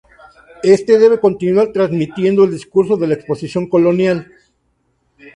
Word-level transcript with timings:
Éste 0.75 0.97
debe 0.97 1.19
continuar 1.19 1.71
transmitiendo 1.71 2.43
el 2.43 2.49
discurso 2.49 2.97
de 2.97 3.05
la 3.05 3.13
Exposición 3.13 3.69
Colonial. 3.69 4.31